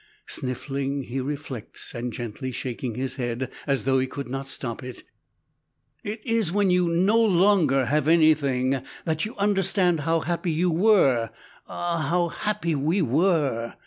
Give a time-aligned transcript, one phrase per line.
[0.25, 5.03] Sniffling he reflects, and gently shaking his head as though he could not stop it:
[6.03, 11.29] "It is when you no longer have anything that you understand how happy you were.
[11.67, 13.75] Ah, how happy we were!"